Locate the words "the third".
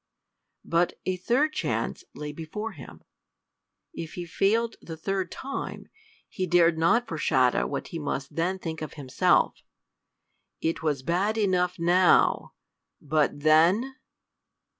4.81-5.31